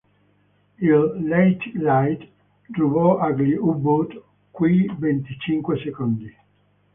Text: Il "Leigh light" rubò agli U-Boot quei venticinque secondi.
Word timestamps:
Il 0.79 0.97
"Leigh 1.29 1.59
light" 1.75 2.27
rubò 2.75 3.19
agli 3.19 3.53
U-Boot 3.53 4.19
quei 4.49 4.91
venticinque 4.97 5.77
secondi. 5.77 6.35